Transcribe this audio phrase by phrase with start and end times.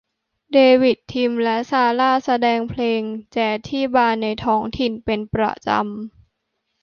[0.53, 3.01] เดวิด ทิม และซาร่าห์แสดงเพลง
[3.31, 5.83] แจ๊ซที่บาร์ในท้องถิ่นเป็นประจำ